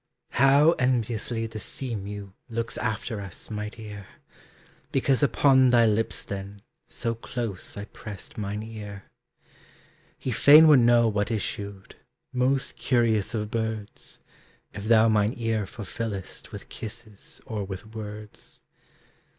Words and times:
How 0.31 0.71
enviously 0.79 1.45
the 1.45 1.59
sea 1.59 1.93
mew 1.93 2.33
Looks 2.49 2.75
after 2.79 3.21
us, 3.21 3.51
my 3.51 3.69
dear; 3.69 4.07
Because 4.91 5.21
upon 5.21 5.69
thy 5.69 5.85
lips 5.85 6.23
then 6.23 6.57
So 6.87 7.13
close 7.13 7.77
I 7.77 7.85
pressed 7.85 8.35
mine 8.35 8.63
ear. 8.63 9.03
He 10.17 10.31
fain 10.31 10.67
would 10.69 10.79
know 10.79 11.07
what 11.07 11.29
issued, 11.29 11.97
Most 12.33 12.77
curious 12.77 13.35
of 13.35 13.51
birds! 13.51 14.21
If 14.73 14.85
thou 14.85 15.07
mine 15.07 15.35
ear 15.37 15.67
fulfillest 15.67 16.51
With 16.51 16.67
kisses 16.69 17.39
or 17.45 17.63
with 17.63 17.93
words. 17.93 18.63